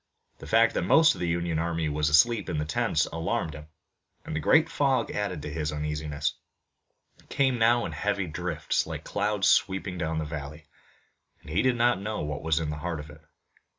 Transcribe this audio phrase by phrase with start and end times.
[0.39, 3.67] The fact that most of the Union army was asleep in the tents alarmed him,
[4.25, 6.33] and the great fog added to his uneasiness.
[7.19, 10.65] It came now in heavy drifts like clouds sweeping down the valley,
[11.41, 13.21] and he did not know what was in the heart of it.